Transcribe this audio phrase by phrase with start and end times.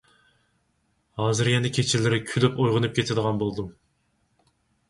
[1.21, 3.73] ھازىر يەنە كېچىلىرى كۈلۈپ ئويغىنىپ كېتىدىغان بولدۇم.